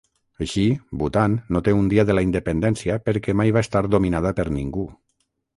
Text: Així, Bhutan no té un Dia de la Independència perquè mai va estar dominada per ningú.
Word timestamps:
Així, 0.43 0.61
Bhutan 1.01 1.35
no 1.57 1.61
té 1.67 1.75
un 1.81 1.91
Dia 1.93 2.07
de 2.11 2.17
la 2.17 2.25
Independència 2.29 2.97
perquè 3.11 3.39
mai 3.43 3.55
va 3.59 3.67
estar 3.69 3.85
dominada 3.97 4.37
per 4.41 4.51
ningú. 4.61 4.91